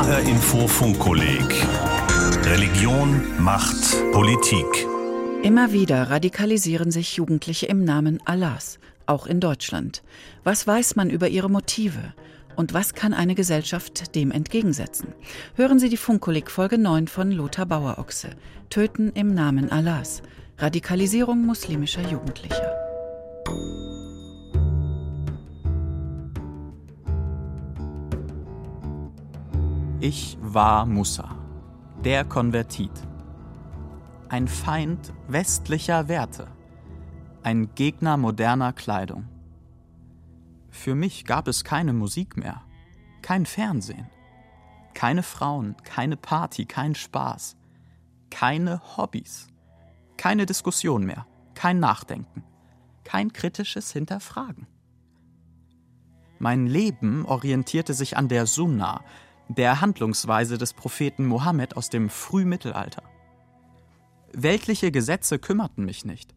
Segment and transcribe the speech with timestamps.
[0.00, 1.66] HR Info Funkkolleg
[2.46, 4.86] Religion, Macht, Politik.
[5.42, 10.02] Immer wieder radikalisieren sich Jugendliche im Namen Allahs, auch in Deutschland.
[10.42, 12.14] Was weiß man über ihre Motive?
[12.56, 15.08] Und was kann eine Gesellschaft dem entgegensetzen?
[15.54, 18.30] Hören Sie die Funkkolleg Folge 9 von Lothar Bauerochse.
[18.70, 20.22] Töten im Namen Allahs.
[20.56, 22.74] Radikalisierung muslimischer Jugendlicher.
[30.02, 31.36] Ich war Musa,
[32.02, 33.06] der Konvertit.
[34.30, 36.46] Ein Feind westlicher Werte,
[37.42, 39.28] ein Gegner moderner Kleidung.
[40.70, 42.62] Für mich gab es keine Musik mehr,
[43.20, 44.08] kein Fernsehen,
[44.94, 47.58] keine Frauen, keine Party, kein Spaß,
[48.30, 49.48] keine Hobbys,
[50.16, 52.42] keine Diskussion mehr, kein Nachdenken,
[53.04, 54.66] kein kritisches Hinterfragen.
[56.38, 59.04] Mein Leben orientierte sich an der Sunna,
[59.56, 63.02] der Handlungsweise des Propheten Mohammed aus dem Frühmittelalter.
[64.32, 66.36] Weltliche Gesetze kümmerten mich nicht.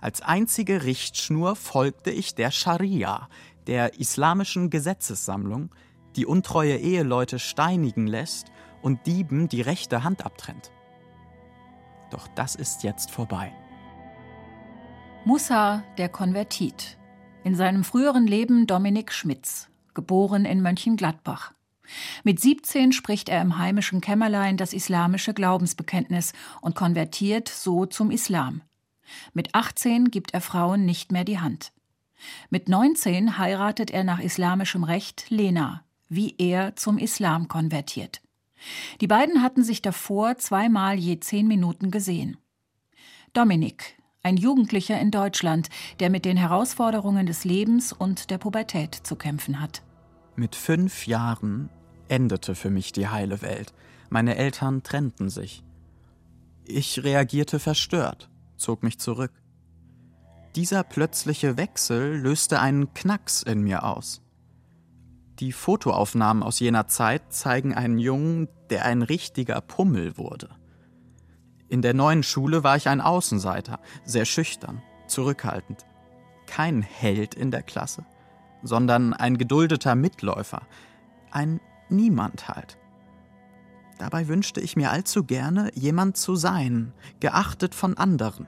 [0.00, 3.28] Als einzige Richtschnur folgte ich der Scharia,
[3.66, 5.74] der islamischen Gesetzessammlung,
[6.16, 8.50] die untreue Eheleute steinigen lässt
[8.80, 10.72] und Dieben die rechte Hand abtrennt.
[12.10, 13.52] Doch das ist jetzt vorbei.
[15.26, 16.96] Musa, der Konvertit.
[17.44, 21.52] In seinem früheren Leben Dominik Schmitz, geboren in Mönchengladbach.
[22.24, 28.62] Mit 17 spricht er im heimischen Kämmerlein das islamische Glaubensbekenntnis und konvertiert so zum Islam.
[29.32, 31.72] Mit 18 gibt er Frauen nicht mehr die Hand.
[32.50, 38.20] Mit 19 heiratet er nach islamischem Recht Lena, wie er zum Islam konvertiert.
[39.00, 42.36] Die beiden hatten sich davor zweimal je zehn Minuten gesehen.
[43.32, 49.16] Dominik, ein Jugendlicher in Deutschland, der mit den Herausforderungen des Lebens und der Pubertät zu
[49.16, 49.82] kämpfen hat.
[50.36, 51.70] Mit fünf Jahren
[52.10, 53.72] endete für mich die heile Welt.
[54.08, 55.64] Meine Eltern trennten sich.
[56.64, 59.32] Ich reagierte verstört, zog mich zurück.
[60.56, 64.20] Dieser plötzliche Wechsel löste einen Knacks in mir aus.
[65.38, 70.50] Die Fotoaufnahmen aus jener Zeit zeigen einen Jungen, der ein richtiger Pummel wurde.
[71.68, 75.86] In der neuen Schule war ich ein Außenseiter, sehr schüchtern, zurückhaltend.
[76.46, 78.04] Kein Held in der Klasse,
[78.62, 80.62] sondern ein geduldeter Mitläufer,
[81.30, 81.60] ein
[81.90, 82.78] Niemand halt.
[83.98, 88.46] Dabei wünschte ich mir allzu gerne, jemand zu sein, geachtet von anderen.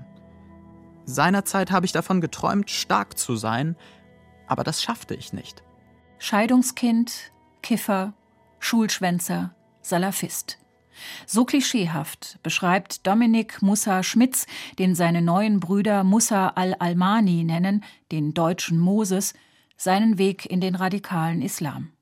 [1.04, 3.76] Seinerzeit habe ich davon geträumt, stark zu sein,
[4.46, 5.62] aber das schaffte ich nicht.
[6.18, 7.32] Scheidungskind,
[7.62, 8.14] Kiffer,
[8.60, 10.58] Schulschwänzer, Salafist.
[11.26, 14.46] So klischeehaft beschreibt Dominik Musa Schmitz,
[14.78, 19.34] den seine neuen Brüder Musa al-Almani nennen, den deutschen Moses,
[19.76, 21.92] seinen Weg in den radikalen Islam.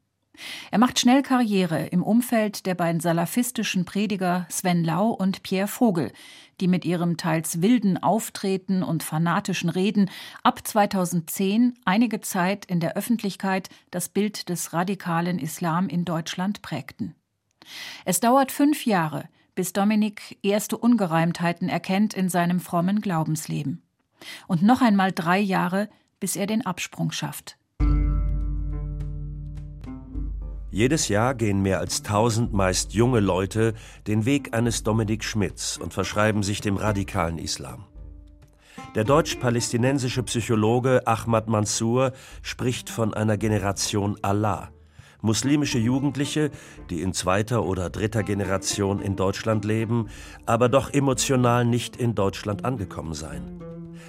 [0.71, 6.12] Er macht schnell Karriere im Umfeld der beiden salafistischen Prediger Sven Lau und Pierre Vogel,
[6.61, 10.11] die mit ihrem teils wilden Auftreten und fanatischen Reden
[10.43, 17.15] ab 2010 einige Zeit in der Öffentlichkeit das Bild des radikalen Islam in Deutschland prägten.
[18.05, 23.83] Es dauert fünf Jahre, bis Dominik erste Ungereimtheiten erkennt in seinem frommen Glaubensleben.
[24.47, 27.56] Und noch einmal drei Jahre, bis er den Absprung schafft.
[30.70, 33.75] Jedes Jahr gehen mehr als tausend meist junge Leute
[34.06, 37.86] den Weg eines Dominik Schmitz und verschreiben sich dem radikalen Islam.
[38.94, 44.70] Der deutsch-palästinensische Psychologe Ahmad Mansour spricht von einer Generation Allah.
[45.22, 46.50] Muslimische Jugendliche,
[46.88, 50.08] die in zweiter oder dritter Generation in Deutschland leben,
[50.47, 53.60] aber doch emotional nicht in Deutschland angekommen seien.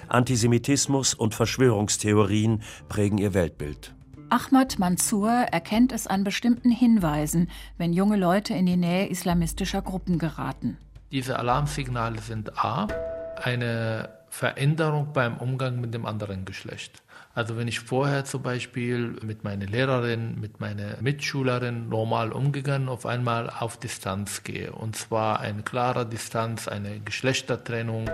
[0.07, 3.93] Antisemitismus und Verschwörungstheorien prägen ihr Weltbild.
[4.31, 10.19] Ahmad Mansour erkennt es an bestimmten Hinweisen, wenn junge Leute in die Nähe islamistischer Gruppen
[10.19, 10.77] geraten.
[11.11, 12.87] Diese Alarmsignale sind A,
[13.35, 17.03] eine Veränderung beim Umgang mit dem anderen Geschlecht.
[17.35, 23.05] Also wenn ich vorher zum Beispiel mit meiner Lehrerin, mit meiner Mitschülerin normal umgegangen, auf
[23.05, 24.71] einmal auf Distanz gehe.
[24.71, 28.09] Und zwar eine klare Distanz, eine Geschlechtertrennung.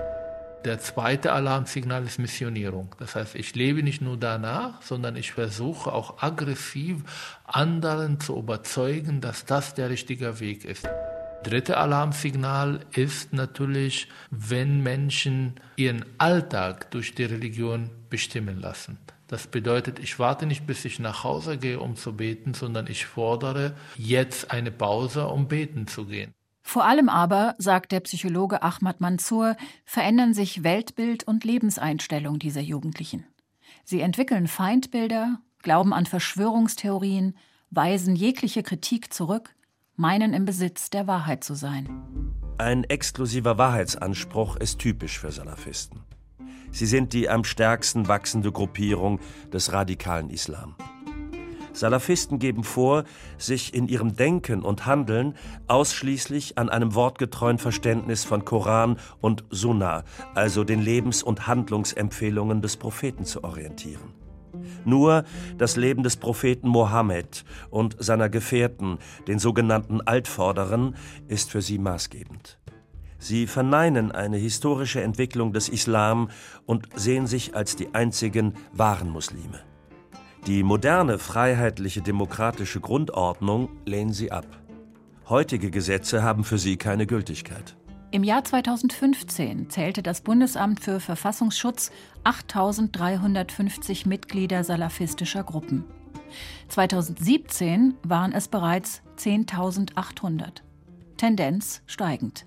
[0.65, 2.95] Der zweite Alarmsignal ist Missionierung.
[2.99, 7.03] Das heißt, ich lebe nicht nur danach, sondern ich versuche auch aggressiv
[7.45, 10.89] anderen zu überzeugen, dass das der richtige Weg ist.
[11.43, 18.97] Dritte Alarmsignal ist natürlich, wenn Menschen ihren Alltag durch die Religion bestimmen lassen.
[19.27, 23.05] Das bedeutet, ich warte nicht, bis ich nach Hause gehe, um zu beten, sondern ich
[23.05, 26.33] fordere jetzt eine Pause, um beten zu gehen.
[26.67, 29.55] Vor allem aber, sagt der Psychologe Ahmad Mansour,
[29.85, 33.25] verändern sich Weltbild und Lebenseinstellung dieser Jugendlichen.
[33.85, 37.37] Sie entwickeln Feindbilder, glauben an Verschwörungstheorien,
[37.69, 39.55] weisen jegliche Kritik zurück,
[39.95, 41.87] meinen im Besitz der Wahrheit zu sein.
[42.57, 46.03] Ein exklusiver Wahrheitsanspruch ist typisch für Salafisten.
[46.71, 49.21] Sie sind die am stärksten wachsende Gruppierung
[49.53, 50.75] des radikalen Islam.
[51.77, 53.03] Salafisten geben vor,
[53.37, 55.35] sich in ihrem Denken und Handeln
[55.67, 60.03] ausschließlich an einem wortgetreuen Verständnis von Koran und Sunnah,
[60.35, 64.13] also den Lebens- und Handlungsempfehlungen des Propheten zu orientieren.
[64.85, 65.23] Nur
[65.57, 68.97] das Leben des Propheten Mohammed und seiner Gefährten,
[69.27, 70.95] den sogenannten Altvorderen,
[71.27, 72.59] ist für sie maßgebend.
[73.19, 76.29] Sie verneinen eine historische Entwicklung des Islam
[76.65, 79.59] und sehen sich als die einzigen wahren Muslime.
[80.47, 84.45] Die moderne, freiheitliche, demokratische Grundordnung lehnen sie ab.
[85.27, 87.75] Heutige Gesetze haben für sie keine Gültigkeit.
[88.11, 91.91] Im Jahr 2015 zählte das Bundesamt für Verfassungsschutz
[92.23, 95.83] 8350 Mitglieder salafistischer Gruppen.
[96.69, 100.61] 2017 waren es bereits 10.800.
[101.17, 102.45] Tendenz steigend.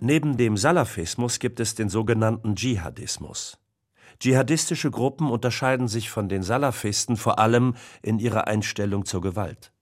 [0.00, 3.58] Neben dem Salafismus gibt es den sogenannten Dschihadismus.
[4.22, 9.72] Dschihadistische Gruppen unterscheiden sich von den Salafisten vor allem in ihrer Einstellung zur Gewalt.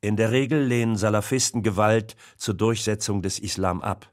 [0.00, 4.08] In der Regel lehnen Salafisten Gewalt zur Durchsetzung des Islam ab.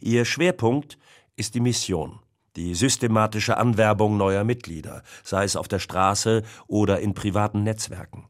[0.00, 0.98] Ihr Schwerpunkt
[1.36, 2.18] ist die Mission,
[2.56, 8.28] die systematische Anwerbung neuer Mitglieder, sei es auf der Straße oder in privaten Netzwerken.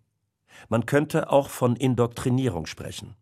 [0.69, 3.17] Man könnte auch von Indoktrinierung sprechen.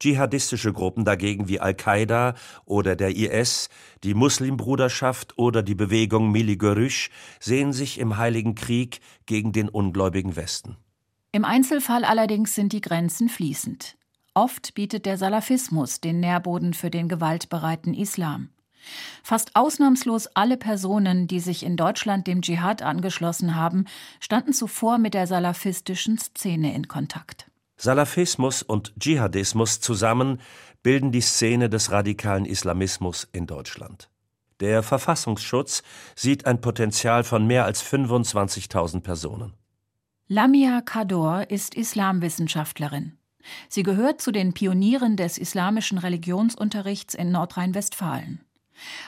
[0.00, 2.34] Dschihadistische Gruppen dagegen wie Al-Qaida
[2.64, 3.68] oder der IS,
[4.04, 7.10] die Muslimbruderschaft oder die Bewegung Mili Görüş
[7.40, 10.76] sehen sich im Heiligen Krieg gegen den ungläubigen Westen.
[11.32, 13.96] Im Einzelfall allerdings sind die Grenzen fließend.
[14.34, 18.50] Oft bietet der Salafismus den Nährboden für den gewaltbereiten Islam.
[19.22, 23.84] Fast ausnahmslos alle Personen, die sich in Deutschland dem Dschihad angeschlossen haben,
[24.20, 27.50] standen zuvor mit der salafistischen Szene in Kontakt.
[27.78, 30.40] Salafismus und Dschihadismus zusammen
[30.82, 34.10] bilden die Szene des radikalen Islamismus in Deutschland.
[34.60, 35.84] Der Verfassungsschutz
[36.16, 39.54] sieht ein Potenzial von mehr als 25.000 Personen.
[40.26, 43.16] Lamia Kador ist Islamwissenschaftlerin.
[43.68, 48.40] Sie gehört zu den Pionieren des islamischen Religionsunterrichts in Nordrhein-Westfalen.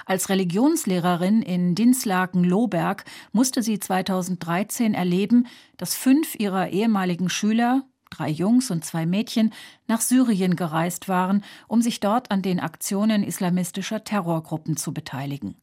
[0.06, 5.46] Als Religionslehrerin in Dinslaken-Lohberg musste sie 2013 erleben,
[5.76, 9.52] dass fünf ihrer ehemaligen Schüler, drei Jungs und zwei Mädchen,
[9.86, 15.56] nach Syrien gereist waren, um sich dort an den Aktionen islamistischer Terrorgruppen zu beteiligen.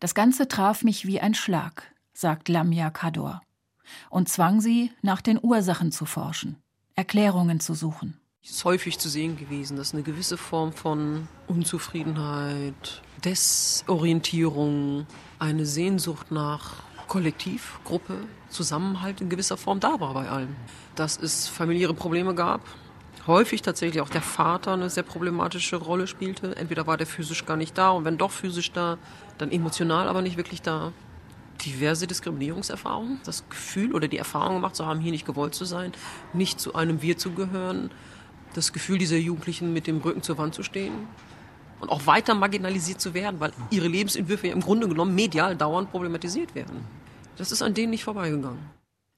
[0.00, 3.42] Das Ganze traf mich wie ein Schlag, sagt Lamia Kador,
[4.10, 6.56] und zwang sie, nach den Ursachen zu forschen,
[6.96, 8.18] Erklärungen zu suchen.
[8.44, 15.06] Es ist häufig zu sehen gewesen, dass eine gewisse Form von Unzufriedenheit, Desorientierung,
[15.38, 18.16] eine Sehnsucht nach Kollektiv, Gruppe,
[18.48, 20.56] Zusammenhalt in gewisser Form da war bei allen.
[20.94, 22.62] Dass es familiäre Probleme gab,
[23.26, 26.56] häufig tatsächlich auch der Vater eine sehr problematische Rolle spielte.
[26.56, 28.96] Entweder war der physisch gar nicht da und wenn doch physisch da,
[29.36, 30.94] dann emotional aber nicht wirklich da.
[31.66, 35.92] Diverse Diskriminierungserfahrungen, das Gefühl oder die Erfahrung gemacht zu haben, hier nicht gewollt zu sein,
[36.32, 37.90] nicht zu einem Wir zu gehören,
[38.54, 40.94] das Gefühl dieser Jugendlichen mit dem Rücken zur Wand zu stehen
[41.78, 45.90] und auch weiter marginalisiert zu werden, weil ihre Lebensentwürfe ja im Grunde genommen medial dauernd
[45.90, 47.01] problematisiert werden.
[47.36, 48.58] Das ist an denen nicht vorbeigegangen.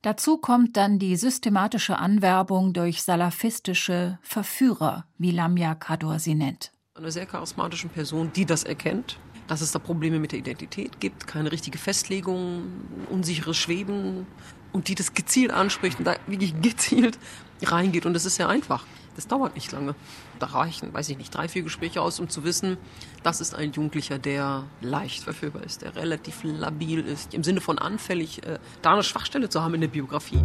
[0.02, 6.72] Dazu kommt dann die systematische Anwerbung durch salafistische Verführer, wie Lamia Kador sie nennt.
[6.94, 11.26] Eine sehr charismatische Person, die das erkennt, dass es da Probleme mit der Identität gibt,
[11.26, 12.64] keine richtige Festlegung,
[13.10, 14.26] unsicheres Schweben
[14.72, 17.18] und die das gezielt anspricht und da wirklich gezielt
[17.62, 18.04] reingeht.
[18.04, 18.84] Und das ist sehr einfach.
[19.14, 19.94] Das dauert nicht lange.
[20.38, 22.76] Da reichen, weiß ich nicht, drei, vier Gespräche aus, um zu wissen,
[23.22, 27.78] das ist ein Jugendlicher, der leicht verführbar ist, der relativ labil ist, im Sinne von
[27.78, 30.42] anfällig, äh, da eine Schwachstelle zu haben in der Biografie.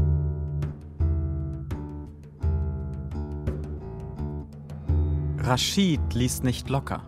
[5.39, 7.03] Rashid ließ nicht locker.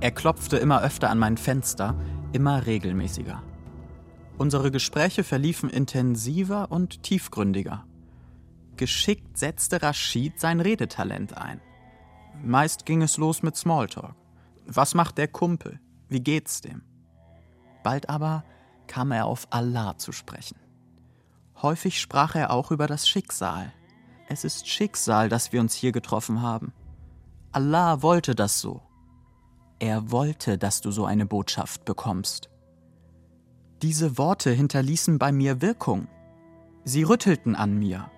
[0.00, 1.94] Er klopfte immer öfter an mein Fenster,
[2.32, 3.40] immer regelmäßiger.
[4.36, 7.84] Unsere Gespräche verliefen intensiver und tiefgründiger.
[8.82, 11.60] Geschickt setzte Rashid sein Redetalent ein.
[12.42, 14.16] Meist ging es los mit Smalltalk.
[14.66, 15.78] Was macht der Kumpel?
[16.08, 16.82] Wie geht's dem?
[17.84, 18.42] Bald aber
[18.88, 20.58] kam er auf Allah zu sprechen.
[21.62, 23.72] Häufig sprach er auch über das Schicksal.
[24.26, 26.72] Es ist Schicksal, dass wir uns hier getroffen haben.
[27.52, 28.82] Allah wollte das so.
[29.78, 32.50] Er wollte, dass du so eine Botschaft bekommst.
[33.80, 36.08] Diese Worte hinterließen bei mir Wirkung.
[36.82, 38.10] Sie rüttelten an mir.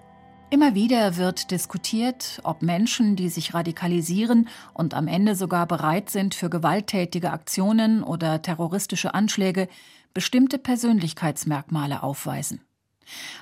[0.55, 6.33] Immer wieder wird diskutiert, ob Menschen, die sich radikalisieren und am Ende sogar bereit sind
[6.33, 9.67] für gewalttätige Aktionen oder terroristische Anschläge,
[10.13, 12.61] bestimmte Persönlichkeitsmerkmale aufweisen.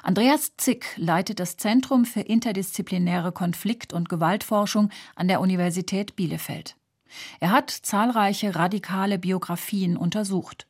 [0.02, 6.76] Andreas Zick leitet das Zentrum für interdisziplinäre Konflikt- und Gewaltforschung an der Universität Bielefeld.
[7.40, 10.66] Er hat zahlreiche radikale Biografien untersucht.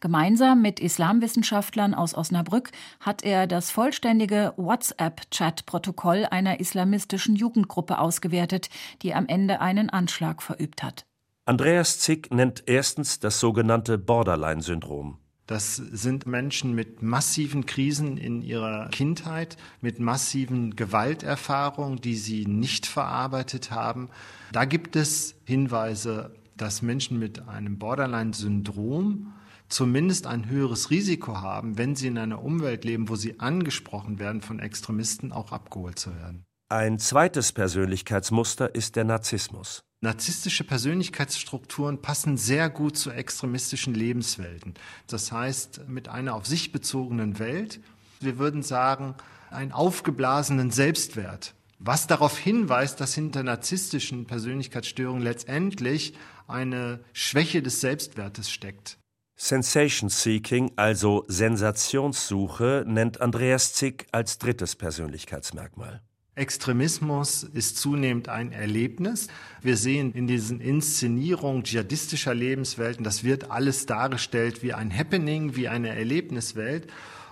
[0.00, 8.68] Gemeinsam mit Islamwissenschaftlern aus Osnabrück hat er das vollständige WhatsApp-Chat-Protokoll einer islamistischen Jugendgruppe ausgewertet,
[9.02, 11.04] die am Ende einen Anschlag verübt hat.
[11.44, 15.18] Andreas Zick nennt erstens das sogenannte Borderline-Syndrom.
[15.46, 22.86] Das sind Menschen mit massiven Krisen in ihrer Kindheit, mit massiven Gewalterfahrungen, die sie nicht
[22.86, 24.08] verarbeitet haben.
[24.52, 29.32] Da gibt es Hinweise, dass Menschen mit einem Borderline-Syndrom
[29.72, 34.40] zumindest ein höheres Risiko haben, wenn sie in einer Umwelt leben, wo sie angesprochen werden
[34.40, 36.44] von Extremisten, auch abgeholt zu werden.
[36.68, 39.82] Ein zweites Persönlichkeitsmuster ist der Narzissmus.
[40.00, 44.74] Narzisstische Persönlichkeitsstrukturen passen sehr gut zu extremistischen Lebenswelten.
[45.06, 47.80] Das heißt, mit einer auf sich bezogenen Welt,
[48.20, 49.14] wir würden sagen,
[49.50, 51.54] einen aufgeblasenen Selbstwert.
[51.78, 56.14] Was darauf hinweist, dass hinter narzisstischen Persönlichkeitsstörungen letztendlich
[56.48, 58.98] eine Schwäche des Selbstwertes steckt.
[59.44, 66.00] Sensation Seeking, also Sensationssuche, nennt Andreas Zick als drittes Persönlichkeitsmerkmal.
[66.36, 69.26] Extremismus ist zunehmend ein Erlebnis.
[69.60, 75.66] Wir sehen in diesen Inszenierungen dschihadistischer Lebenswelten, das wird alles dargestellt wie ein Happening, wie
[75.66, 76.86] eine Erlebniswelt.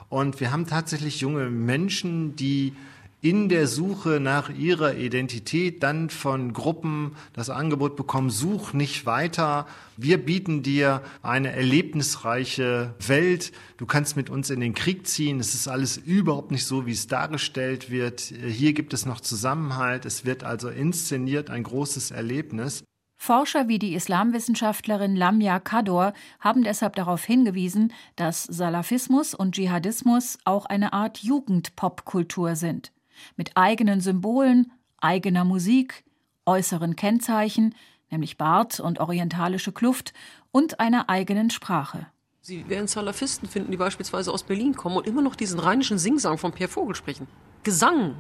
[0.09, 2.73] Und wir haben tatsächlich junge Menschen, die
[3.23, 9.67] in der Suche nach ihrer Identität dann von Gruppen das Angebot bekommen, such nicht weiter.
[9.99, 13.53] Wir bieten dir eine erlebnisreiche Welt.
[13.77, 15.39] Du kannst mit uns in den Krieg ziehen.
[15.39, 18.21] Es ist alles überhaupt nicht so, wie es dargestellt wird.
[18.21, 20.07] Hier gibt es noch Zusammenhalt.
[20.07, 22.85] Es wird also inszeniert, ein großes Erlebnis.
[23.19, 30.65] Forscher wie die Islamwissenschaftlerin Lamia Kador haben deshalb darauf hingewiesen, dass Salafismus und Dschihadismus auch
[30.65, 32.93] eine Art Jugendpopkultur sind
[33.37, 36.05] mit eigenen Symbolen, eigener Musik,
[36.47, 37.75] äußeren Kennzeichen,
[38.11, 40.13] nämlich Bart und orientalische Kluft,
[40.53, 42.07] und einer eigenen Sprache.
[42.41, 46.39] Sie werden Salafisten finden, die beispielsweise aus Berlin kommen und immer noch diesen rheinischen Singsang
[46.39, 47.29] von Pierre Vogel sprechen.
[47.63, 48.17] Gesang,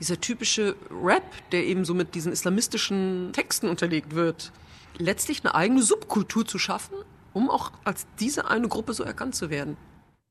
[0.00, 4.52] dieser typische Rap, der eben so mit diesen islamistischen Texten unterlegt wird.
[4.98, 6.94] Letztlich eine eigene Subkultur zu schaffen,
[7.32, 9.76] um auch als diese eine Gruppe so erkannt zu werden.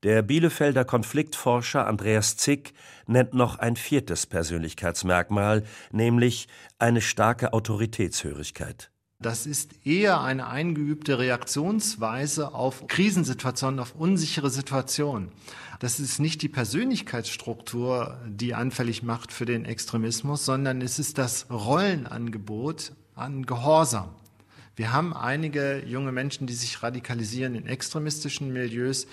[0.06, 2.76] Der Bielefelder Konfliktforscher Andreas Zick
[3.08, 6.48] nennt noch ein viertes Persönlichkeitsmerkmal, nämlich
[6.78, 8.92] eine starke Autoritätshörigkeit.
[9.20, 15.32] Das ist eher eine eingeübte Reaktionsweise auf Krisensituationen, auf unsichere Situationen.
[15.80, 21.50] Das ist nicht die Persönlichkeitsstruktur, die anfällig macht für den Extremismus, sondern es ist das
[21.50, 24.10] Rollenangebot an Gehorsam.
[24.76, 29.08] Wir haben einige junge Menschen, die sich radikalisieren in extremistischen Milieus,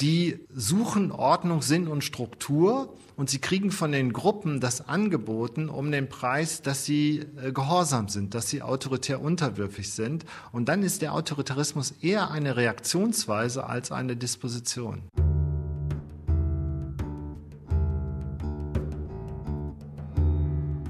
[0.00, 5.92] die suchen Ordnung, Sinn und Struktur und sie kriegen von den Gruppen das angeboten um
[5.92, 10.24] den Preis, dass sie äh, gehorsam sind, dass sie autoritär unterwürfig sind.
[10.50, 15.04] Und dann ist der Autoritarismus eher eine Reaktionsweise als eine Disposition.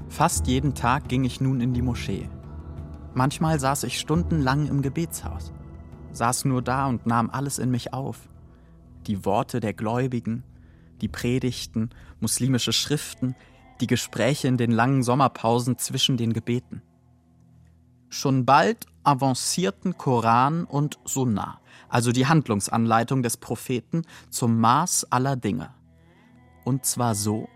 [0.09, 2.27] Fast jeden Tag ging ich nun in die Moschee.
[3.13, 5.53] Manchmal saß ich stundenlang im Gebetshaus,
[6.11, 8.29] saß nur da und nahm alles in mich auf
[9.07, 10.43] die Worte der Gläubigen,
[11.01, 13.35] die Predigten, muslimische Schriften,
[13.81, 16.81] die Gespräche in den langen Sommerpausen zwischen den Gebeten.
[18.09, 21.59] Schon bald avancierten Koran und Sunna,
[21.89, 25.73] also die Handlungsanleitung des Propheten, zum Maß aller Dinge.
[26.63, 27.47] Und zwar so,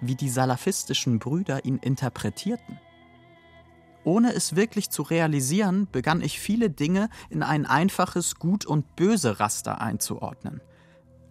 [0.00, 2.78] wie die salafistischen Brüder ihn interpretierten.
[4.04, 9.40] Ohne es wirklich zu realisieren, begann ich viele Dinge in ein einfaches Gut und Böse
[9.40, 10.60] Raster einzuordnen.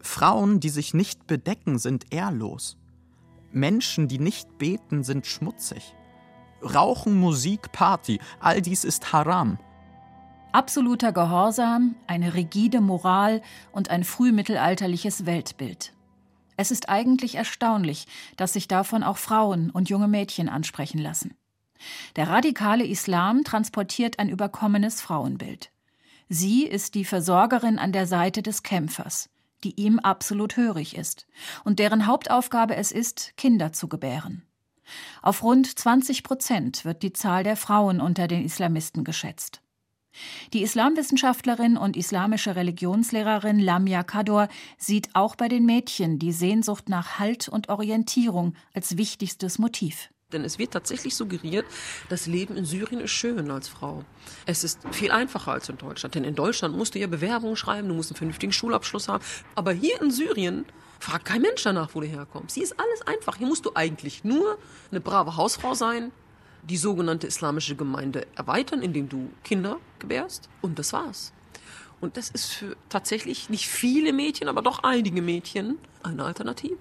[0.02, 2.78] Frauen, die sich nicht bedecken, sind ehrlos.
[3.52, 5.96] Menschen, die nicht beten, sind schmutzig.
[6.62, 9.60] Rauchen, Musik, Party, all dies ist Haram.
[10.52, 15.94] Absoluter Gehorsam, eine rigide Moral und ein frühmittelalterliches Weltbild.
[16.56, 21.37] Es ist eigentlich erstaunlich, dass sich davon auch Frauen und junge Mädchen ansprechen lassen.
[22.16, 25.72] Der radikale Islam transportiert ein überkommenes Frauenbild.
[26.30, 29.30] Sie ist die Versorgerin an der Seite des Kämpfers,
[29.64, 31.26] die ihm absolut hörig ist
[31.64, 34.44] und deren Hauptaufgabe es ist, Kinder zu gebären.
[35.22, 39.62] Auf rund 20 Prozent wird die Zahl der Frauen unter den Islamisten geschätzt.
[40.54, 47.20] Die Islamwissenschaftlerin und islamische Religionslehrerin Lamia Kador sieht auch bei den Mädchen die Sehnsucht nach
[47.20, 50.10] Halt und Orientierung als wichtigstes Motiv.
[50.34, 51.66] Denn es wird tatsächlich suggeriert,
[52.10, 54.04] das Leben in Syrien ist schön als Frau.
[54.46, 56.16] Es ist viel einfacher als in Deutschland.
[56.16, 59.24] Denn in Deutschland musst du ja Bewerbungen schreiben, du musst einen vernünftigen Schulabschluss haben.
[59.56, 60.66] Aber hier in Syrien
[61.00, 62.56] fragt kein Mensch danach, wo du herkommst.
[62.56, 63.38] Hier ist alles einfach.
[63.38, 64.58] Hier musst du eigentlich nur
[64.92, 66.12] eine brave Hausfrau sein,
[66.64, 70.50] die sogenannte islamische Gemeinde erweitern, indem du Kinder gebärst.
[70.62, 71.32] Und das war's.
[72.02, 76.76] Und das ist für tatsächlich nicht viele Mädchen, aber doch einige Mädchen eine Alternative.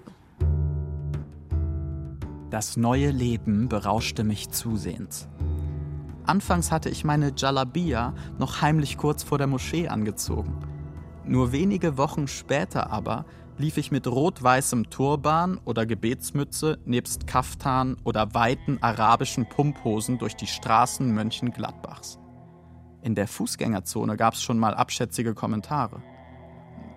[2.49, 5.27] Das neue Leben berauschte mich zusehends.
[6.25, 10.57] Anfangs hatte ich meine Jalabia noch heimlich kurz vor der Moschee angezogen.
[11.25, 13.25] Nur wenige Wochen später aber
[13.57, 20.47] lief ich mit rot-weißem Turban oder Gebetsmütze nebst Kaftan oder weiten arabischen Pumphosen durch die
[20.47, 22.17] Straßen Mönchengladbachs.
[23.01, 26.01] In der Fußgängerzone gab es schon mal abschätzige Kommentare.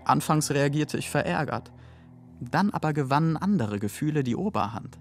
[0.04, 1.72] Anfangs reagierte ich verärgert,
[2.40, 4.98] dann aber gewannen andere Gefühle die Oberhand.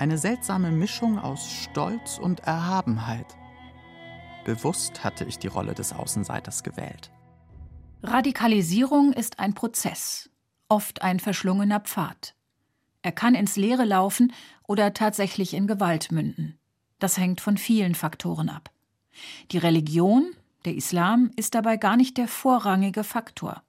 [0.00, 3.36] Eine seltsame Mischung aus Stolz und Erhabenheit.
[4.46, 7.10] Bewusst hatte ich die Rolle des Außenseiters gewählt.
[8.02, 10.30] Radikalisierung ist ein Prozess,
[10.70, 12.34] oft ein verschlungener Pfad.
[13.02, 14.32] Er kann ins Leere laufen
[14.66, 16.58] oder tatsächlich in Gewalt münden.
[16.98, 18.70] Das hängt von vielen Faktoren ab.
[19.50, 20.30] Die Religion,
[20.64, 23.62] der Islam, ist dabei gar nicht der vorrangige Faktor.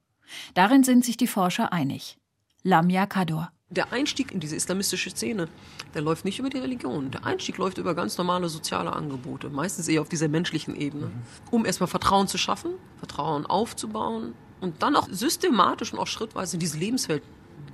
[0.53, 2.17] Darin sind sich die Forscher einig.
[2.63, 5.47] Lamia Kador der Einstieg in diese islamistische Szene,
[5.93, 7.09] der läuft nicht über die Religion.
[7.09, 11.09] Der Einstieg läuft über ganz normale soziale Angebote, meistens eher auf dieser menschlichen Ebene,
[11.49, 16.59] um erstmal Vertrauen zu schaffen, Vertrauen aufzubauen und dann auch systematisch und auch schrittweise in
[16.59, 17.23] diese Lebenswelt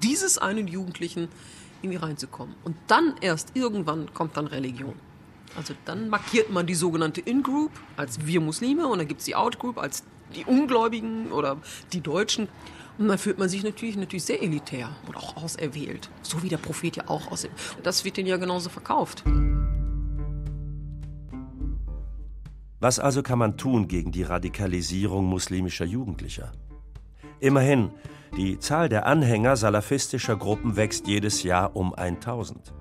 [0.04, 1.30] dieses einen Jugendlichen
[1.82, 2.56] irgendwie reinzukommen.
[2.64, 4.94] Und dann erst irgendwann kommt dann Religion.
[5.56, 9.36] Also dann markiert man die sogenannte In-Group als wir Muslime und dann gibt es die
[9.36, 10.04] Out-Group als
[10.36, 11.58] die Ungläubigen oder
[11.94, 12.48] die Deutschen.
[12.98, 16.10] Und dann fühlt man sich natürlich, natürlich sehr elitär oder auch auserwählt.
[16.24, 17.60] So wie der Prophet ja auch auserwählt.
[17.84, 19.24] Das wird denen ja genauso verkauft.
[22.80, 26.52] Was also kann man tun gegen die Radikalisierung muslimischer Jugendlicher?
[27.40, 27.92] Immerhin,
[28.36, 32.74] die Zahl der Anhänger salafistischer Gruppen wächst jedes Jahr um 1000.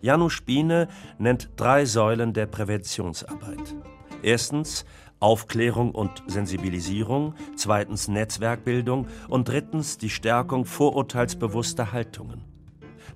[0.00, 3.74] Janusz Biene nennt drei Säulen der Präventionsarbeit.
[4.22, 4.84] Erstens
[5.20, 12.44] Aufklärung und Sensibilisierung, zweitens Netzwerkbildung und drittens die Stärkung vorurteilsbewusster Haltungen.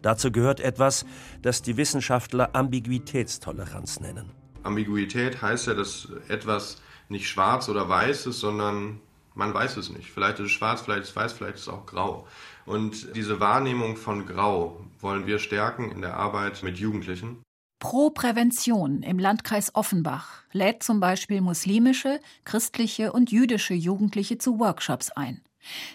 [0.02, 1.06] Dazu gehört etwas,
[1.42, 4.30] das die Wissenschaftler Ambiguitätstoleranz nennen.
[4.64, 9.00] Ambiguität heißt ja, dass etwas nicht schwarz oder weiß ist, sondern
[9.34, 10.10] man weiß es nicht.
[10.10, 12.26] Vielleicht ist es schwarz, vielleicht ist es weiß, vielleicht ist es auch grau.
[12.66, 17.42] Und diese Wahrnehmung von Grau wollen wir stärken in der Arbeit mit Jugendlichen.
[17.83, 25.11] Pro Prävention im Landkreis Offenbach lädt zum Beispiel muslimische, christliche und jüdische Jugendliche zu Workshops
[25.11, 25.40] ein.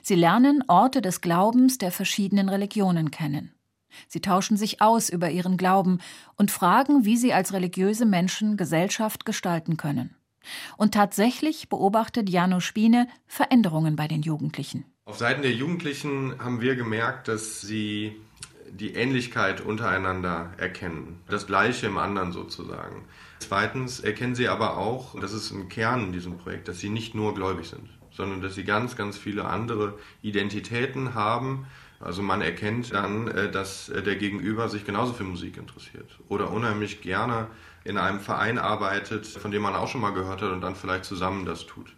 [0.02, 3.54] Sie lernen Orte des Glaubens der verschiedenen Religionen kennen.
[4.10, 6.00] Sie tauschen sich aus über ihren Glauben
[6.36, 10.14] und fragen, wie sie als religiöse Menschen Gesellschaft gestalten können.
[10.76, 14.84] Und tatsächlich beobachtet Jano Spiene Veränderungen bei den Jugendlichen.
[15.06, 18.18] Auf Seiten der Jugendlichen haben wir gemerkt, dass sie
[18.72, 21.22] die Ähnlichkeit untereinander erkennen.
[21.28, 23.06] Das Gleiche im anderen sozusagen.
[23.40, 26.90] Zweitens erkennen sie aber auch, und das ist ein Kern in diesem Projekt, dass sie
[26.90, 31.68] nicht nur gläubig sind, sondern dass sie ganz, ganz viele andere Identitäten haben.
[32.00, 37.02] Also man erkennt dann, äh, dass der Gegenüber sich genauso für Musik interessiert oder unheimlich
[37.02, 37.48] gerne
[37.84, 41.06] in einem Verein arbeitet, von dem man auch schon mal gehört hat und dann vielleicht
[41.06, 41.96] zusammen das tut.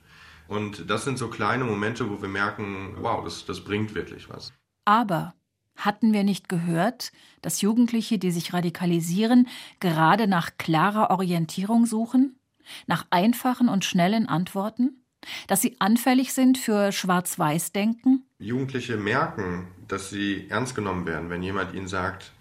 [0.47, 4.51] Und das sind so kleine Momente, wo wir merken, wow, das, das bringt wirklich was.
[4.85, 5.33] Aber
[5.79, 7.11] hatten wir nicht gehört,
[7.41, 9.47] dass Jugendliche, die sich radikalisieren,
[9.79, 12.39] gerade nach klarer Orientierung suchen?
[12.87, 15.03] Nach einfachen und schnellen Antworten?
[15.47, 18.23] Dass sie anfällig sind für Schwarz-Weiß-Denken?
[18.39, 22.31] Jugendliche merken, dass sie ernst genommen werden, wenn jemand ihnen sagt,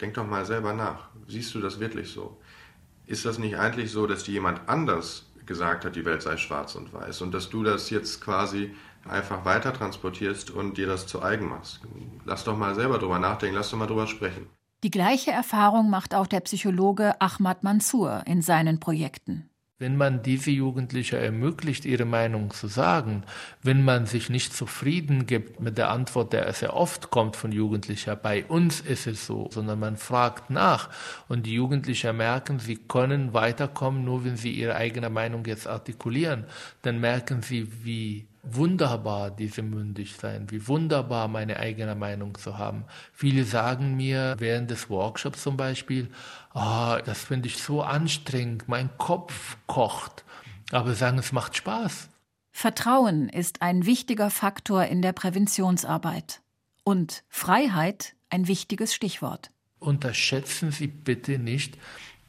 [0.00, 1.08] denk doch mal selber nach.
[1.26, 2.38] Siehst du das wirklich so?
[3.06, 6.74] Ist das nicht eigentlich so, dass dir jemand anders gesagt hat, die Welt sei schwarz
[6.74, 8.74] und weiß und dass du das jetzt quasi
[9.08, 11.80] einfach weiter transportierst und dir das zu eigen machst.
[12.24, 14.46] Lass doch mal selber drüber nachdenken, lass doch mal drüber sprechen.
[14.84, 19.50] Die gleiche Erfahrung macht auch der Psychologe Ahmad Mansour in seinen Projekten.
[19.80, 23.22] Wenn man diese Jugendlichen ermöglicht, ihre Meinung zu sagen,
[23.62, 28.16] wenn man sich nicht zufrieden gibt mit der Antwort, der sehr oft kommt von Jugendlichen,
[28.20, 30.90] bei uns ist es so, sondern man fragt nach
[31.28, 36.44] und die Jugendlichen merken, sie können weiterkommen, nur wenn sie ihre eigene Meinung jetzt artikulieren,
[36.82, 42.84] dann merken sie, wie wunderbar, diese mündig sein, wie wunderbar meine eigene Meinung zu haben.
[43.12, 46.10] Viele sagen mir während des Workshops zum Beispiel,
[46.54, 50.24] oh, das finde ich so anstrengend, mein Kopf kocht.
[50.70, 52.08] Aber sagen, es macht Spaß.
[52.50, 56.40] Vertrauen ist ein wichtiger Faktor in der Präventionsarbeit.
[56.84, 59.50] Und Freiheit ein wichtiges Stichwort.
[59.78, 61.78] Unterschätzen Sie bitte nicht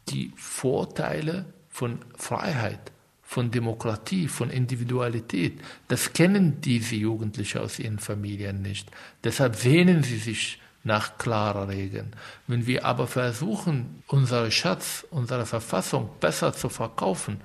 [0.10, 2.92] die Vorteile von Freiheit,
[3.30, 5.62] von Demokratie, von Individualität.
[5.88, 8.90] Das kennen diese Jugendlichen aus ihren Familien nicht.
[9.24, 12.16] Deshalb sehnen sie sich nach klarer Regeln.
[12.48, 17.42] Wenn wir aber versuchen, unseren Schatz, unsere Verfassung besser zu verkaufen,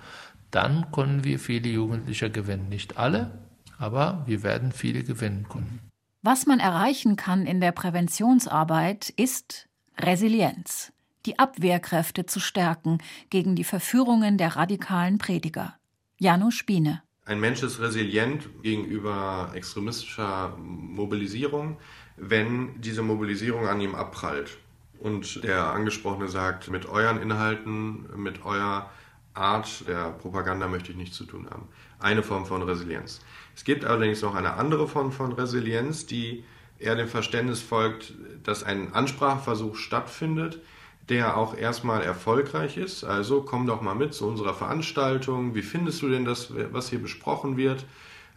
[0.50, 2.70] dann können wir viele Jugendliche gewinnen.
[2.70, 3.32] Nicht alle,
[3.76, 5.80] aber wir werden viele gewinnen können.
[6.22, 9.68] Was man erreichen kann in der Präventionsarbeit ist
[9.98, 10.93] Resilienz,
[11.26, 12.98] die Abwehrkräfte zu stärken
[13.30, 15.74] gegen die Verführungen der radikalen Prediger.
[16.18, 17.02] Janusz Spine.
[17.26, 21.78] Ein Mensch ist resilient gegenüber extremistischer Mobilisierung,
[22.16, 24.58] wenn diese Mobilisierung an ihm abprallt.
[25.00, 28.90] Und der Angesprochene sagt, mit euren Inhalten, mit eurer
[29.32, 31.68] Art der Propaganda möchte ich nichts zu tun haben.
[31.98, 33.20] Eine Form von Resilienz.
[33.56, 36.44] Es gibt allerdings noch eine andere Form von Resilienz, die
[36.78, 40.60] eher dem Verständnis folgt, dass ein Anspracheversuch stattfindet,
[41.08, 43.04] der auch erstmal erfolgreich ist.
[43.04, 45.54] Also komm doch mal mit zu unserer Veranstaltung.
[45.54, 47.84] Wie findest du denn das, was hier besprochen wird?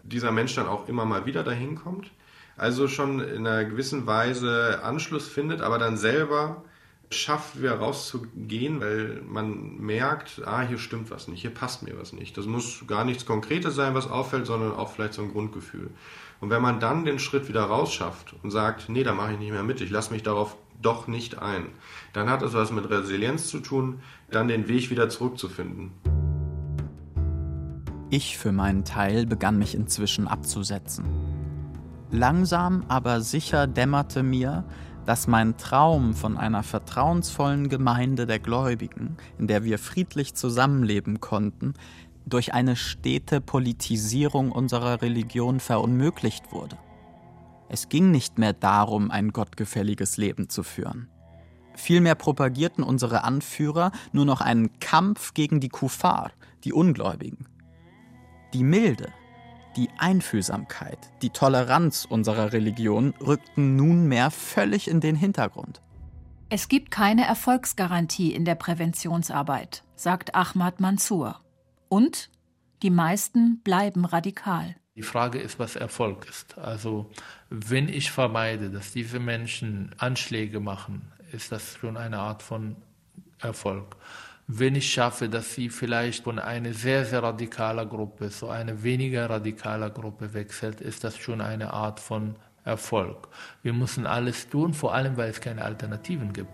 [0.04, 2.12] Dieser Mensch dann auch immer mal wieder dahin kommt.
[2.58, 6.64] Also schon in einer gewissen Weise Anschluss findet, aber dann selber
[7.10, 12.12] schafft, wieder rauszugehen, weil man merkt, ah, hier stimmt was nicht, hier passt mir was
[12.12, 12.38] nicht.
[12.38, 15.90] Das muss gar nichts Konkretes sein, was auffällt, sondern auch vielleicht so ein Grundgefühl.
[16.42, 19.52] Und wenn man dann den Schritt wieder rausschafft und sagt, nee, da mache ich nicht
[19.52, 21.70] mehr mit, ich lasse mich darauf doch nicht ein,
[22.14, 25.92] dann hat es was mit Resilienz zu tun, dann den Weg wieder zurückzufinden.
[28.10, 31.06] Ich für meinen Teil begann mich inzwischen abzusetzen.
[32.12, 34.64] Langsam aber sicher dämmerte mir,
[35.08, 41.76] dass mein Traum von einer vertrauensvollen Gemeinde der Gläubigen, in der wir friedlich zusammenleben konnten,
[42.26, 46.78] durch eine stete Politisierung unserer Religion verunmöglicht wurde.
[47.70, 51.08] Es ging nicht mehr darum, ein gottgefälliges Leben zu führen.
[51.74, 56.32] Vielmehr propagierten unsere Anführer nur noch einen Kampf gegen die Kuffar,
[56.66, 57.48] die Ungläubigen.
[58.54, 59.14] Die Milde,
[59.78, 65.82] die Einfühlsamkeit, die Toleranz unserer Religion rückten nunmehr völlig in den Hintergrund.
[66.50, 71.42] Es gibt keine Erfolgsgarantie in der Präventionsarbeit, sagt Ahmad Mansour.
[71.90, 72.30] Und
[72.82, 74.76] die meisten bleiben radikal.
[74.96, 76.58] Die Frage ist, was Erfolg ist.
[76.58, 77.12] Also
[77.50, 82.78] wenn ich vermeide, dass diese Menschen Anschläge machen, ist das schon eine Art von
[83.40, 83.96] Erfolg
[84.48, 89.30] wenn ich schaffe, dass sie vielleicht von einer sehr, sehr radikaler Gruppe zu einer weniger
[89.30, 93.28] radikaler Gruppe wechselt, ist das schon eine Art von Erfolg.
[93.62, 96.52] Wir müssen alles tun, vor allem weil es keine Alternativen gibt.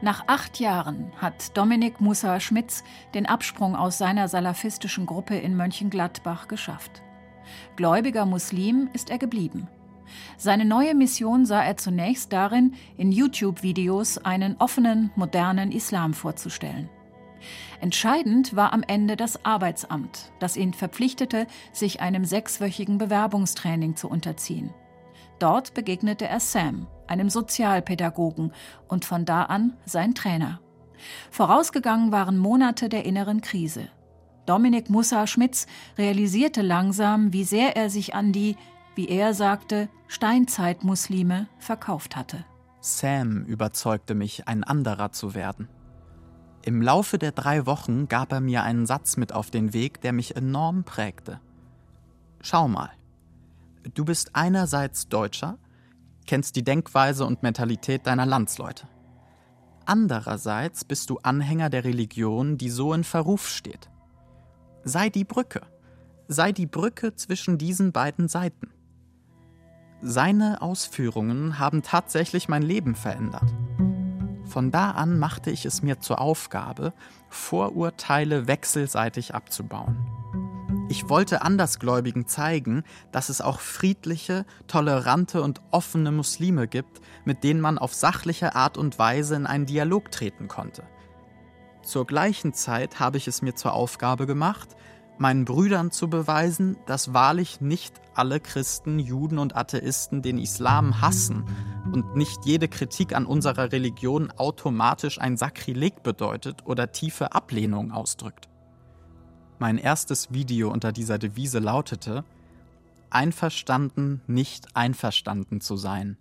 [0.00, 2.82] Nach acht Jahren hat Dominik Musa Schmitz
[3.14, 7.02] den Absprung aus seiner salafistischen Gruppe in Mönchengladbach geschafft.
[7.76, 9.68] Gläubiger Muslim ist er geblieben.
[10.36, 16.88] Seine neue Mission sah er zunächst darin, in YouTube-Videos einen offenen, modernen Islam vorzustellen.
[17.80, 24.70] Entscheidend war am Ende das Arbeitsamt, das ihn verpflichtete, sich einem sechswöchigen Bewerbungstraining zu unterziehen.
[25.38, 28.52] Dort begegnete er Sam, einem Sozialpädagogen,
[28.88, 30.60] und von da an sein Trainer.
[31.30, 33.88] Vorausgegangen waren Monate der inneren Krise.
[34.46, 35.66] Dominik Mussa Schmitz
[35.96, 38.56] realisierte langsam, wie sehr er sich an die
[38.98, 42.44] wie er sagte, Steinzeitmuslime verkauft hatte.
[42.80, 45.68] Sam überzeugte mich, ein anderer zu werden.
[46.62, 50.12] Im Laufe der drei Wochen gab er mir einen Satz mit auf den Weg, der
[50.12, 51.40] mich enorm prägte.
[52.40, 52.90] Schau mal,
[53.94, 55.58] du bist einerseits Deutscher,
[56.26, 58.88] kennst die Denkweise und Mentalität deiner Landsleute.
[59.86, 63.90] Andererseits bist du Anhänger der Religion, die so in Verruf steht.
[64.82, 65.62] Sei die Brücke,
[66.26, 68.72] sei die Brücke zwischen diesen beiden Seiten.
[70.00, 73.52] Seine Ausführungen haben tatsächlich mein Leben verändert.
[74.44, 76.92] Von da an machte ich es mir zur Aufgabe,
[77.28, 79.96] Vorurteile wechselseitig abzubauen.
[80.88, 87.60] Ich wollte Andersgläubigen zeigen, dass es auch friedliche, tolerante und offene Muslime gibt, mit denen
[87.60, 90.84] man auf sachliche Art und Weise in einen Dialog treten konnte.
[91.82, 94.76] Zur gleichen Zeit habe ich es mir zur Aufgabe gemacht,
[95.20, 101.44] meinen Brüdern zu beweisen, dass wahrlich nicht alle Christen, Juden und Atheisten den Islam hassen
[101.92, 108.48] und nicht jede Kritik an unserer Religion automatisch ein Sakrileg bedeutet oder tiefe Ablehnung ausdrückt.
[109.58, 112.24] Mein erstes Video unter dieser Devise lautete
[113.10, 116.18] Einverstanden, nicht einverstanden zu sein.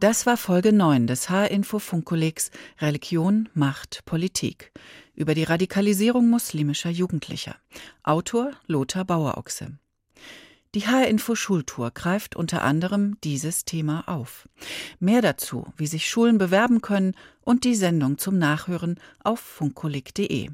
[0.00, 4.70] Das war Folge 9 des H-Info-Funkkollegs Religion, Macht, Politik
[5.16, 7.56] über die Radikalisierung muslimischer Jugendlicher.
[8.04, 9.76] Autor Lothar Bauerochse.
[10.76, 14.48] Die HR-Info Schultour greift unter anderem dieses Thema auf.
[15.00, 20.50] Mehr dazu, wie sich Schulen bewerben können und die Sendung zum Nachhören auf funkkolleg.de.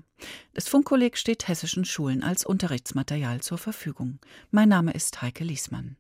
[0.55, 4.21] Das Funkkolleg steht hessischen Schulen als Unterrichtsmaterial zur Verfügung.
[4.51, 5.99] Mein Name ist Heike Liesmann.